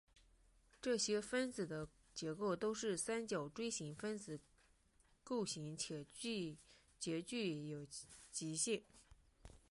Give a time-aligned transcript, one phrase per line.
[0.81, 4.39] 这些分子的结构都是三角锥形分子
[5.23, 7.85] 构型且皆具有
[8.31, 8.83] 极性。